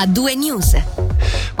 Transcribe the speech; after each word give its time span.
a 0.00 0.06
due 0.06 0.34
news. 0.34 1.09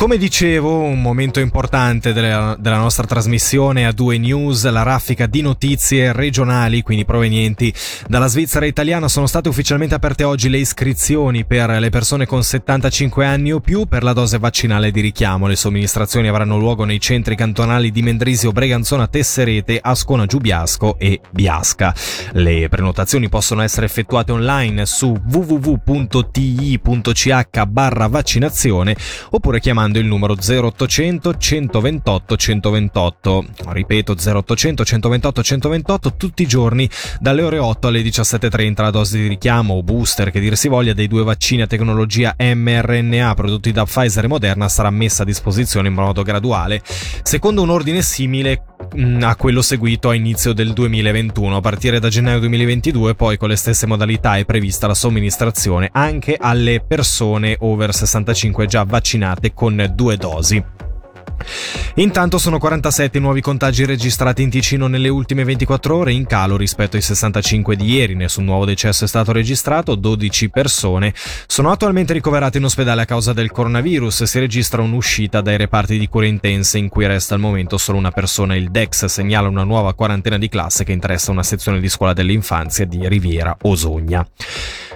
Come 0.00 0.16
dicevo, 0.16 0.78
un 0.78 1.02
momento 1.02 1.40
importante 1.40 2.14
della, 2.14 2.56
della, 2.58 2.78
nostra 2.78 3.06
trasmissione 3.06 3.84
a 3.84 3.92
due 3.92 4.16
news, 4.16 4.66
la 4.70 4.82
raffica 4.82 5.26
di 5.26 5.42
notizie 5.42 6.14
regionali, 6.14 6.80
quindi 6.80 7.04
provenienti 7.04 7.70
dalla 8.08 8.26
Svizzera 8.26 8.64
italiana. 8.64 9.08
Sono 9.08 9.26
state 9.26 9.50
ufficialmente 9.50 9.94
aperte 9.94 10.24
oggi 10.24 10.48
le 10.48 10.56
iscrizioni 10.56 11.44
per 11.44 11.68
le 11.68 11.90
persone 11.90 12.24
con 12.24 12.42
75 12.42 13.26
anni 13.26 13.52
o 13.52 13.60
più 13.60 13.84
per 13.84 14.02
la 14.02 14.14
dose 14.14 14.38
vaccinale 14.38 14.90
di 14.90 15.02
richiamo. 15.02 15.46
Le 15.46 15.54
somministrazioni 15.54 16.28
avranno 16.28 16.56
luogo 16.56 16.84
nei 16.84 16.98
centri 16.98 17.36
cantonali 17.36 17.90
di 17.90 18.00
Mendrisio, 18.00 18.52
Breganzona, 18.52 19.06
Tesserete, 19.06 19.80
Ascona, 19.82 20.24
Giubiasco 20.24 20.98
e 20.98 21.20
Biasca. 21.30 21.94
Le 22.32 22.70
prenotazioni 22.70 23.28
possono 23.28 23.60
essere 23.60 23.84
effettuate 23.84 24.32
online 24.32 24.86
su 24.86 25.14
www.ti.ch 25.30 25.96
barra 27.66 28.06
vaccinazione 28.06 28.96
oppure 29.28 29.60
chiamando 29.60 29.88
chiamando 29.90 29.98
il 29.98 30.06
numero 30.06 30.34
0800 30.34 31.36
128 31.36 32.36
128. 32.36 33.44
Ripeto 33.68 34.14
0800 34.14 34.84
128 34.84 35.42
128 35.42 36.16
tutti 36.16 36.42
i 36.42 36.46
giorni 36.46 36.88
dalle 37.18 37.42
ore 37.42 37.58
8 37.58 37.88
alle 37.88 38.02
17.30 38.02 38.82
la 38.82 38.90
dose 38.90 39.18
di 39.18 39.26
richiamo 39.26 39.74
o 39.74 39.82
booster 39.82 40.30
che 40.30 40.40
dir 40.40 40.56
si 40.56 40.68
voglia 40.68 40.92
dei 40.92 41.08
due 41.08 41.24
vaccini 41.24 41.62
a 41.62 41.66
tecnologia 41.66 42.34
mRNA 42.38 43.34
prodotti 43.34 43.72
da 43.72 43.84
Pfizer 43.84 44.24
e 44.24 44.28
Moderna 44.28 44.68
sarà 44.68 44.90
messa 44.90 45.22
a 45.22 45.26
disposizione 45.26 45.88
in 45.88 45.94
modo 45.94 46.22
graduale 46.22 46.80
secondo 47.22 47.62
un 47.62 47.70
ordine 47.70 48.02
simile 48.02 48.62
mm, 48.96 49.22
a 49.22 49.36
quello 49.36 49.62
seguito 49.62 50.08
a 50.08 50.14
inizio 50.14 50.52
del 50.52 50.72
2021. 50.72 51.56
A 51.56 51.60
partire 51.60 51.98
da 51.98 52.08
gennaio 52.08 52.38
2022 52.40 53.14
poi 53.14 53.36
con 53.36 53.48
le 53.48 53.56
stesse 53.56 53.86
modalità 53.86 54.36
è 54.36 54.44
prevista 54.44 54.86
la 54.86 54.94
somministrazione 54.94 55.88
anche 55.92 56.36
alle 56.38 56.80
persone 56.80 57.56
over 57.60 57.94
65 57.94 58.66
già 58.66 58.84
vaccinate 58.84 59.52
con 59.52 59.69
due 59.94 60.16
dosi. 60.16 60.78
Intanto 61.94 62.38
sono 62.38 62.58
47 62.58 63.18
i 63.18 63.20
nuovi 63.20 63.40
contagi 63.40 63.84
registrati 63.84 64.42
in 64.42 64.50
Ticino 64.50 64.86
nelle 64.86 65.08
ultime 65.08 65.44
24 65.44 65.96
ore, 65.96 66.12
in 66.12 66.26
calo 66.26 66.56
rispetto 66.56 66.96
ai 66.96 67.02
65 67.02 67.76
di 67.76 67.90
ieri. 67.90 68.14
Nessun 68.14 68.44
nuovo 68.44 68.64
decesso 68.64 69.04
è 69.04 69.08
stato 69.08 69.32
registrato, 69.32 69.94
12 69.94 70.50
persone 70.50 71.12
sono 71.46 71.70
attualmente 71.70 72.12
ricoverate 72.12 72.58
in 72.58 72.64
ospedale 72.64 73.02
a 73.02 73.06
causa 73.06 73.32
del 73.32 73.50
coronavirus. 73.50 74.24
Si 74.24 74.38
registra 74.38 74.82
un'uscita 74.82 75.40
dai 75.40 75.56
reparti 75.56 75.98
di 75.98 76.08
cure 76.08 76.26
intense 76.26 76.78
in 76.78 76.88
cui 76.88 77.06
resta 77.06 77.34
al 77.34 77.40
momento 77.40 77.76
solo 77.78 77.98
una 77.98 78.10
persona. 78.10 78.54
Il 78.54 78.70
DEX 78.70 79.06
segnala 79.06 79.48
una 79.48 79.64
nuova 79.64 79.94
quarantena 79.94 80.38
di 80.38 80.48
classe 80.48 80.84
che 80.84 80.92
interessa 80.92 81.30
una 81.30 81.42
sezione 81.42 81.80
di 81.80 81.88
scuola 81.88 82.12
dell'infanzia 82.12 82.84
di 82.84 83.08
Riviera 83.08 83.56
Osogna. 83.62 84.26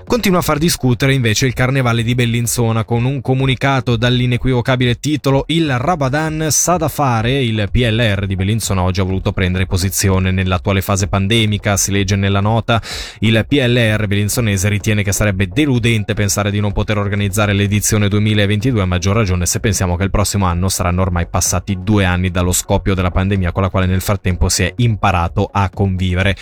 Continua 0.07 0.41
a 0.41 0.43
far 0.43 0.59
discutere 0.59 1.15
invece 1.15 1.47
il 1.47 1.55
carnevale 1.55 2.03
di 2.03 2.15
Bellinzona 2.15 2.85
con 2.85 3.05
un 3.05 3.23
comunicato 3.23 3.97
dall'inequivocabile 3.97 5.01
titolo 5.01 5.45
Il 5.49 5.77
Rabadan 5.79 6.49
sa 6.51 6.77
da 6.77 6.89
fare. 6.89 7.43
Il 7.43 7.69
PLR 7.71 8.27
di 8.27 8.37
Bellinzona 8.37 8.83
oggi 8.83 9.01
ha 9.01 9.05
voluto 9.05 9.33
prendere 9.33 9.67
posizione 9.67 10.31
nell'attuale 10.31 10.83
fase 10.83 11.09
pandemica. 11.09 11.79
Si 11.79 11.91
legge 11.91 12.17
nella 12.17 12.41
nota 12.41 12.83
il 13.21 13.45
PLR 13.49 14.07
bellinzonese 14.07 14.69
ritiene 14.69 15.03
che 15.03 15.13
sarebbe 15.13 15.49
deludente 15.49 16.13
pensare 16.13 16.51
di 16.51 16.61
non 16.61 16.73
poter 16.73 16.99
organizzare 16.99 17.55
l'edizione 17.55 18.09
2022 18.09 18.83
a 18.83 18.87
maggior 18.87 19.17
ragione 19.17 19.47
se 19.47 19.59
pensiamo 19.59 19.97
che 19.97 20.05
il 20.05 20.11
prossimo 20.11 20.45
anno 20.45 20.69
saranno 20.69 21.01
ormai 21.01 21.27
passati 21.27 21.79
due 21.83 22.05
anni 22.05 22.31
dallo 22.31 22.53
scoppio 22.53 22.95
della 22.95 23.11
pandemia 23.11 23.53
con 23.53 23.63
la 23.63 23.71
quale 23.71 23.87
nel 23.87 24.03
frattempo 24.03 24.51
si 24.51 24.65
è 24.65 24.73
imparato 24.77 25.49
a 25.51 25.71
convivere. 25.71 26.37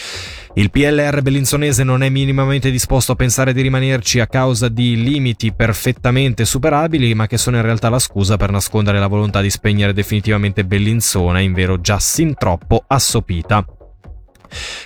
Il 0.55 0.71
PLR 0.71 1.23
bellinzonese 1.23 1.83
non 1.83 2.03
è 2.03 2.11
minimamente 2.11 2.71
disposto 2.71 3.13
a 3.13 3.17
pensare 3.17 3.52
di 3.53 3.63
rimanerci 3.63 4.21
a 4.21 4.27
causa 4.27 4.69
di 4.69 5.03
limiti 5.03 5.53
perfettamente 5.53 6.45
superabili, 6.45 7.15
ma 7.15 7.27
che 7.27 7.37
sono 7.37 7.57
in 7.57 7.63
realtà 7.63 7.89
la 7.89 7.99
scusa 7.99 8.37
per 8.37 8.51
nascondere 8.51 8.99
la 8.99 9.07
volontà 9.07 9.41
di 9.41 9.51
spegnere 9.51 9.93
definitivamente 9.93 10.65
Bellinzona, 10.65 11.41
in 11.41 11.53
vero 11.53 11.81
già 11.81 11.99
sin 11.99 12.35
troppo 12.35 12.85
assopita. 12.87 13.65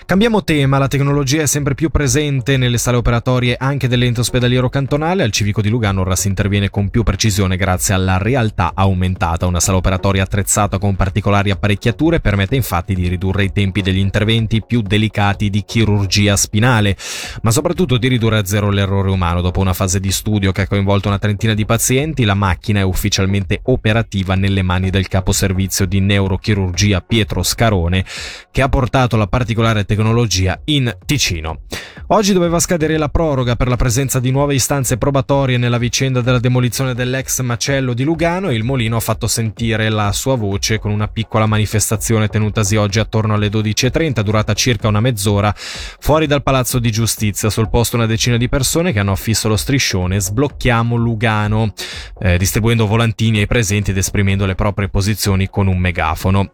Cambiamo 0.07 0.45
tema, 0.45 0.79
la 0.79 0.89
tecnologia 0.89 1.43
è 1.43 1.47
sempre 1.47 1.75
più 1.75 1.91
presente 1.91 2.57
nelle 2.57 2.79
sale 2.79 2.97
operatorie 2.97 3.57
anche 3.59 3.89
dell'ente 3.89 4.21
ospedaliero 4.21 4.69
cantonale, 4.69 5.23
al 5.23 5.33
civico 5.33 5.61
di 5.61 5.69
Lugano 5.69 6.03
ora 6.03 6.17
si 6.17 6.29
interviene 6.29 6.71
con 6.71 6.89
più 6.91 7.03
precisione 7.03 7.57
grazie 7.57 7.95
alla 7.95 8.19
realtà 8.19 8.73
aumentata. 8.75 9.47
Una 9.47 9.61
sala 9.61 9.79
operatoria 9.79 10.23
attrezzata 10.23 10.79
con 10.79 10.97
particolari 10.97 11.51
apparecchiature 11.51 12.21
permette 12.21 12.57
infatti 12.57 12.95
di 12.95 13.09
ridurre 13.09 13.45
i 13.45 13.53
tempi 13.53 13.83
degli 13.83 13.99
interventi 13.99 14.63
più 14.65 14.83
delicati 14.83 15.51
di 15.51 15.65
chirurgia 15.65 16.37
spinale, 16.37 16.97
ma 17.43 17.51
soprattutto 17.51 17.97
di 17.97 18.09
ridurre 18.09 18.39
a 18.39 18.45
zero 18.45 18.71
l'errore 18.71 19.11
umano. 19.11 19.41
Dopo 19.41 19.61
una 19.61 19.73
fase 19.73 20.01
di 20.01 20.13
studio 20.13 20.53
che 20.53 20.63
ha 20.63 20.67
coinvolto 20.69 21.09
una 21.09 21.19
trentina 21.19 21.55
di 21.55 21.65
pazienti, 21.65 22.25
la 22.25 22.35
macchina 22.35 22.81
è 22.81 22.85
ufficialmente 22.85 23.61
operativa 23.65 24.35
nelle 24.35 24.63
mani 24.63 24.91
del 24.91 25.09
capo 25.09 25.33
servizio 25.33 25.87
di 25.87 26.01
neurochirurgia 26.01 27.01
Pietro 27.01 27.43
Scarone, 27.43 28.05
che 28.51 28.63
ha 28.63 28.69
portato 28.69 29.17
la 29.17 29.27
particolare 29.57 29.87
tecnologia 29.87 30.61
in 30.65 30.95
Ticino. 31.07 31.61
Oggi 32.09 32.35
doveva 32.35 32.61
scadere 32.61 32.99
la 32.99 33.09
proroga 33.09 33.57
per 33.57 33.69
la 33.69 33.77
presenza 33.77 34.21
di 34.21 34.31
nuove 34.31 34.55
istanze 34.55 34.99
probatorie 34.99 35.57
nella 35.57 35.79
vicenda 35.79 36.21
della 36.21 36.39
demolizione 36.39 36.95
dell'ex 36.95 37.41
macello 37.41 37.95
di 37.95 38.05
Lugano 38.05 38.51
e 38.51 38.55
il 38.55 38.63
Molino 38.63 38.97
ha 38.97 39.01
fatto 39.01 39.27
sentire 39.27 39.89
la 39.89 40.13
sua 40.13 40.37
voce 40.37 40.79
con 40.79 40.91
una 40.91 41.09
piccola 41.09 41.47
manifestazione 41.47 42.29
tenutasi 42.29 42.77
oggi 42.77 43.01
attorno 43.01 43.35
alle 43.35 43.49
12.30, 43.49 44.21
durata 44.21 44.53
circa 44.53 44.89
una 44.89 45.01
mezz'ora, 45.01 45.53
fuori 45.57 46.27
dal 46.27 46.43
Palazzo 46.43 46.79
di 46.79 46.93
Giustizia. 46.93 47.49
Sul 47.49 47.71
posto 47.71 47.97
una 47.97 48.07
decina 48.07 48.37
di 48.37 48.49
persone 48.49 48.93
che 48.93 49.01
hanno 49.01 49.13
affisso 49.13 49.49
lo 49.49 49.57
striscione 49.57 50.21
Sblocchiamo 50.21 50.97
Lugano, 50.97 51.73
eh, 52.21 52.37
distribuendo 52.37 52.87
volantini 52.87 53.39
ai 53.39 53.47
presenti 53.47 53.91
ed 53.91 53.97
esprimendo 53.97 54.45
le 54.45 54.55
proprie 54.55 54.89
posizioni 54.89 55.49
con 55.49 55.67
un 55.67 55.79
megafono. 55.79 56.51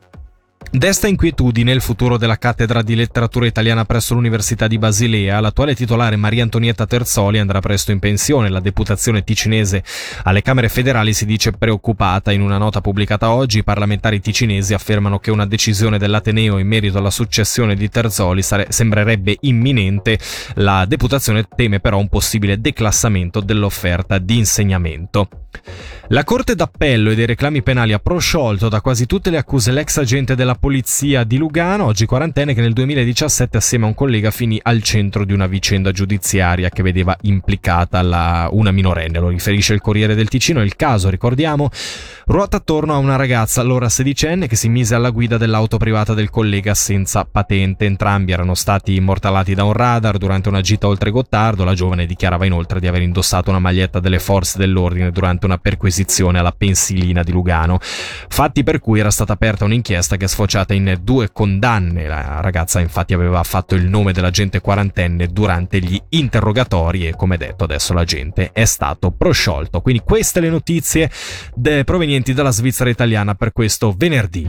Desta 0.71 1.07
inquietudine 1.07 1.73
il 1.73 1.81
futuro 1.81 2.17
della 2.17 2.39
cattedra 2.39 2.83
di 2.83 2.95
letteratura 2.95 3.47
italiana 3.47 3.85
presso 3.85 4.15
l'Università 4.15 4.67
di 4.67 4.79
Basilea. 4.79 5.39
L'attuale 5.41 5.75
titolare 5.75 6.17
Maria 6.17 6.43
Antonietta 6.43 6.87
Terzoli 6.87 7.39
andrà 7.39 7.61
presto 7.61 7.93
in 7.93 7.99
pensione. 7.99 8.49
La 8.49 8.61
deputazione 8.61 9.23
ticinese 9.23 9.83
alle 10.23 10.41
Camere 10.41 10.69
federali 10.69 11.13
si 11.13 11.27
dice 11.27 11.53
preoccupata. 11.53 12.33
In 12.33 12.41
una 12.41 12.59
nota 12.59 12.81
pubblicata 12.81 13.31
oggi, 13.31 13.59
i 13.59 13.65
parlamentari 13.65 14.21
ticinesi 14.21 14.73
affermano 14.73 15.19
che 15.19 15.31
una 15.31 15.47
decisione 15.47 15.99
dell'Ateneo 15.99 16.59
in 16.59 16.67
merito 16.67 16.99
alla 16.99 17.11
successione 17.11 17.75
di 17.75 17.89
Terzoli 17.89 18.43
sare- 18.43 18.67
sembrerebbe 18.71 19.37
imminente. 19.41 20.19
La 20.55 20.87
deputazione 20.87 21.47
teme 21.55 21.81
però 21.81 21.99
un 21.99 22.09
possibile 22.09 22.61
declassamento 22.61 23.41
dell'offerta 23.41 24.19
di 24.19 24.39
insegnamento. 24.39 25.29
La 26.09 26.25
Corte 26.25 26.55
d'Appello 26.55 27.11
e 27.11 27.15
dei 27.15 27.27
reclami 27.27 27.63
penali 27.63 27.93
ha 27.93 27.99
prosciolto 27.99 28.69
da 28.69 28.81
quasi 28.81 29.07
tutte 29.07 29.31
le 29.31 29.39
accuse 29.39 29.71
l'ex 29.71 29.99
agente 29.99 30.35
della 30.35 30.52
polizia 30.55 31.25
di 31.25 31.37
Lugano, 31.37 31.85
oggi 31.85 32.07
quarantenne, 32.07 32.55
che 32.55 32.61
nel 32.61 32.73
2017 32.73 33.57
assieme 33.57 33.85
a 33.85 33.89
un 33.89 33.95
collega 33.95 34.31
finì 34.31 34.59
al 34.63 34.83
centro 34.83 35.25
di 35.25 35.33
una 35.33 35.47
vicenda 35.47 35.93
giudiziaria 35.93 36.69
che 36.69 36.83
vedeva 36.83 37.17
implicata 37.23 38.03
la, 38.03 38.49
una 38.51 38.71
minorenne. 38.71 39.19
Lo 39.19 39.29
riferisce 39.29 39.75
il 39.75 39.81
Corriere 39.81 40.15
del 40.15 40.29
Ticino. 40.29 40.63
Il 40.63 40.77
caso, 40.77 41.09
ricordiamo, 41.09 41.71
ruota 42.27 42.59
attorno 42.59 42.95
a 42.95 42.99
una 42.99 43.17
ragazza, 43.17 43.61
allora 43.61 43.89
sedicenne, 43.89 44.47
che 44.47 44.57
si 44.57 44.69
mise 44.69 44.95
alla 44.95 45.11
guida 45.11 45.37
dell'auto 45.37 45.77
privata 45.77 46.15
del 46.15 46.31
collega 46.31 46.75
senza 46.75 47.25
patente. 47.25 47.85
Entrambi 47.85 48.33
erano 48.33 48.55
stati 48.55 48.95
immortalati 48.95 49.55
da 49.55 49.65
un 49.65 49.73
radar 49.73 50.19
durante 50.19 50.49
una 50.49 50.61
gita 50.61 50.87
oltre 50.87 51.11
Gottardo. 51.11 51.65
La 51.65 51.75
giovane 51.75 52.07
dichiarava 52.07 52.47
inoltre 52.47 52.81
di 52.81 52.87
aver 52.87 53.03
indossato 53.03 53.51
una 53.51 53.59
maglietta 53.59 54.01
delle 54.01 54.19
forze 54.19 54.59
dell'ordine 54.59 55.11
durante 55.11 55.47
una 55.47 55.59
perquisizione 55.59 56.39
alla 56.39 56.53
pensilina 56.53 57.23
di 57.23 57.33
Lugano, 57.33 57.79
fatti 57.81 58.63
per 58.63 58.81
cui 58.81 59.01
era 59.01 59.11
stata 59.11 59.33
aperta 59.33 59.65
un'inchiesta 59.65 60.17
che 60.17 60.25
è 60.25 60.29
sfociata 60.43 60.75
in 60.75 60.99
due 61.03 61.31
condanne. 61.33 62.09
La 62.09 62.41
ragazza 62.41 62.81
infatti 62.81 63.15
aveva 63.15 63.43
fatto 63.45 63.77
il 63.77 63.89
nome 63.89 64.13
dell'agente 64.13 64.61
quarantenne 64.61 65.29
durante 65.29 65.79
gli 65.79 66.01
interrogatori 66.11 67.07
e 67.07 67.15
come 67.15 67.37
detto 67.37 67.65
adesso 67.65 67.93
l'agente 67.93 68.51
è 68.53 68.65
stato 68.65 69.13
prosciolto. 69.13 69.81
Quindi 69.81 70.03
queste 70.05 70.41
le 70.41 70.49
notizie 70.49 71.11
provenienti 71.85 72.33
dalla 72.33 72.51
Svizzera 72.51 72.91
italiana 72.91 73.35
per 73.35 73.53
questo 73.53 73.95
venerdì. 73.97 74.49